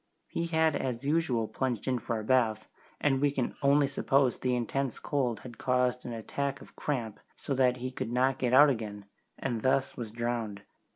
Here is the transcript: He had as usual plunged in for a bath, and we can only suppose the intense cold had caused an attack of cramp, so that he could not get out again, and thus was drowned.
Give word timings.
He 0.29 0.47
had 0.47 0.75
as 0.75 1.03
usual 1.05 1.47
plunged 1.47 1.87
in 1.87 1.99
for 1.99 2.19
a 2.19 2.23
bath, 2.23 2.67
and 2.99 3.21
we 3.21 3.29
can 3.29 3.53
only 3.61 3.87
suppose 3.87 4.39
the 4.39 4.55
intense 4.55 4.97
cold 4.97 5.41
had 5.41 5.59
caused 5.59 6.07
an 6.07 6.11
attack 6.11 6.59
of 6.59 6.75
cramp, 6.75 7.19
so 7.37 7.53
that 7.53 7.77
he 7.77 7.91
could 7.91 8.11
not 8.11 8.39
get 8.39 8.51
out 8.51 8.71
again, 8.71 9.05
and 9.37 9.61
thus 9.61 9.95
was 9.97 10.11
drowned. 10.11 10.63